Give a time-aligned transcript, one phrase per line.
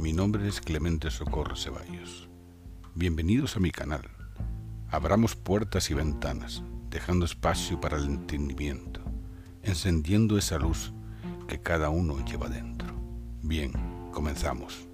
[0.00, 2.30] mi nombre es Clemente Socorro Ceballos.
[2.94, 4.08] Bienvenidos a mi canal.
[4.88, 9.02] Abramos puertas y ventanas, dejando espacio para el entendimiento,
[9.62, 10.94] encendiendo esa luz
[11.46, 12.88] que cada uno lleva dentro.
[13.42, 13.72] Bien,
[14.10, 14.88] comenzamos.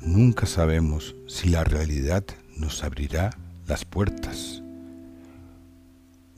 [0.00, 2.24] Nunca sabemos si la realidad
[2.56, 4.62] nos abrirá las puertas.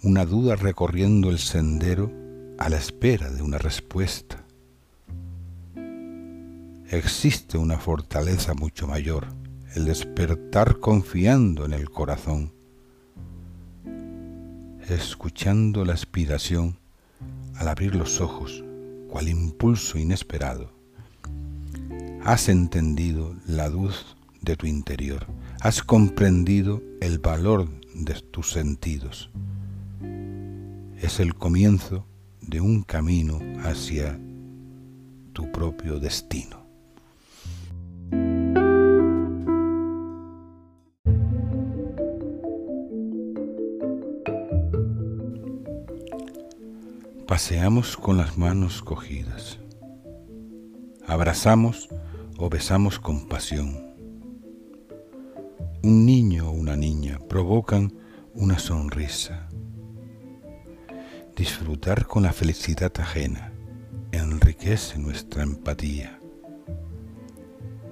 [0.02, 2.10] Una duda recorriendo el sendero
[2.58, 4.46] a la espera de una respuesta.
[6.88, 9.26] Existe una fortaleza mucho mayor,
[9.74, 12.54] el despertar confiando en el corazón,
[14.88, 16.78] escuchando la aspiración
[17.56, 18.64] al abrir los ojos,
[19.10, 20.72] cual impulso inesperado.
[22.24, 25.26] Has entendido la luz de tu interior,
[25.60, 29.30] has comprendido el valor de tus sentidos.
[31.00, 32.06] Es el comienzo
[32.40, 34.20] de un camino hacia
[35.32, 36.66] tu propio destino.
[47.26, 49.58] Paseamos con las manos cogidas.
[51.06, 51.88] Abrazamos
[52.36, 53.90] o besamos con pasión
[55.82, 57.92] un niño o una niña provocan
[58.34, 59.48] una sonrisa.
[61.40, 63.50] Disfrutar con la felicidad ajena
[64.12, 66.20] enriquece nuestra empatía.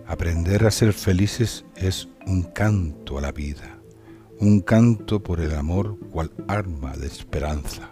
[0.07, 3.81] Aprender a ser felices es un canto a la vida,
[4.39, 7.89] un canto por el amor cual arma de esperanza.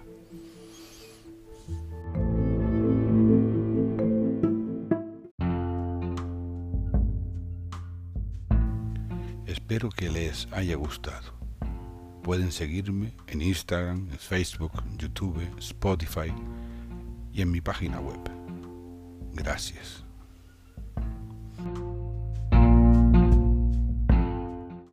[9.46, 11.45] Espero que les haya gustado.
[12.26, 16.32] Pueden seguirme en Instagram, Facebook, YouTube, Spotify
[17.32, 18.18] y en mi página web.
[19.32, 20.05] Gracias.